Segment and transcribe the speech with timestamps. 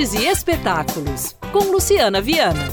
[0.00, 2.68] E Espetáculos, com Luciana Viana.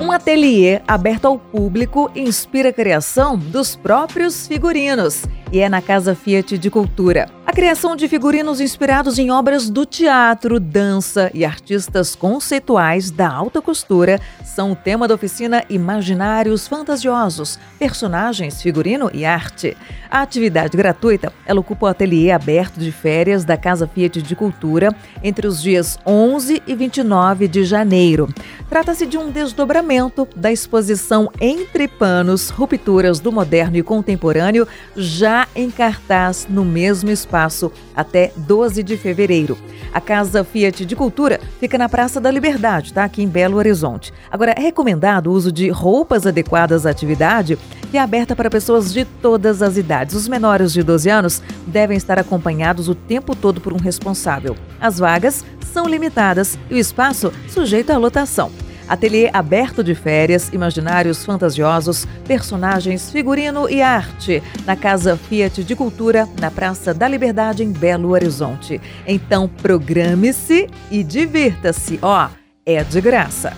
[0.00, 5.24] Um ateliê aberto ao público inspira a criação dos próprios figurinos
[5.54, 7.28] e é na Casa Fiat de Cultura.
[7.46, 13.62] A criação de figurinos inspirados em obras do teatro, dança e artistas conceituais da alta
[13.62, 19.76] costura são o tema da oficina Imaginários Fantasiosos, Personagens, Figurino e Arte.
[20.10, 24.92] A atividade gratuita ela ocupa o ateliê aberto de férias da Casa Fiat de Cultura
[25.22, 28.28] entre os dias 11 e 29 de janeiro.
[28.68, 35.70] Trata-se de um desdobramento da exposição Entre Panos, Rupturas do Moderno e Contemporâneo, já em
[35.70, 39.56] cartaz no mesmo espaço até 12 de fevereiro.
[39.92, 43.04] A Casa Fiat de Cultura fica na Praça da Liberdade, tá?
[43.04, 44.12] Aqui em Belo Horizonte.
[44.30, 47.56] Agora, é recomendado o uso de roupas adequadas à atividade,
[47.96, 50.14] é aberta para pessoas de todas as idades.
[50.14, 54.56] Os menores de 12 anos devem estar acompanhados o tempo todo por um responsável.
[54.80, 58.50] As vagas são limitadas e o espaço sujeito à lotação.
[58.86, 64.42] Ateliê aberto de férias, imaginários fantasiosos, personagens, figurino e arte.
[64.66, 68.80] Na Casa Fiat de Cultura, na Praça da Liberdade, em Belo Horizonte.
[69.06, 71.98] Então, programe-se e divirta-se.
[72.02, 72.28] Ó,
[72.66, 73.54] é de graça.